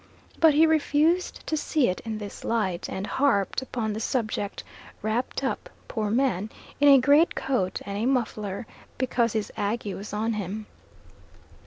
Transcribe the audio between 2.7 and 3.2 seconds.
and